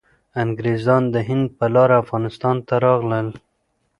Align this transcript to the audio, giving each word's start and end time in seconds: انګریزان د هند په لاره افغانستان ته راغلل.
انګریزان 0.43 1.03
د 1.13 1.15
هند 1.27 1.45
په 1.57 1.65
لاره 1.75 1.95
افغانستان 2.03 2.55
ته 2.67 2.75
راغلل. 2.85 3.27